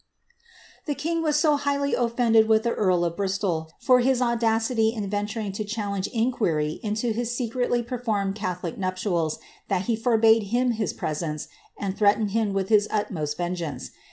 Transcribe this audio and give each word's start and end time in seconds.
The 0.87 0.95
king 0.95 1.21
was 1.21 1.35
so 1.39 1.57
highly 1.57 1.93
ofiended 1.93 2.47
with 2.47 2.63
the 2.63 2.73
earl 2.73 3.05
of 3.05 3.15
Bristol, 3.15 3.69
for 3.79 3.99
his 3.99 4.19
au 4.19 4.33
ity 4.67 4.93
in 4.95 5.07
venturing 5.07 5.51
to 5.51 5.63
challenge 5.63 6.07
inquiry 6.07 6.79
into 6.81 7.11
his 7.11 7.35
secretly 7.37 7.83
performed 7.83 8.35
eatholic 8.35 8.79
nuptials, 8.79 9.37
that 9.67 9.83
he 9.83 9.95
forbade 9.95 10.45
him 10.45 10.71
his 10.71 10.91
presence, 10.91 11.49
and 11.77 11.95
threatened 11.95 12.31
him 12.31 12.51
mh 12.51 12.67
his 12.69 12.87
utmost 12.89 13.37
vengeance. 13.37 13.91